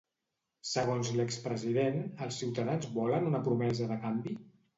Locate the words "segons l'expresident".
0.69-1.99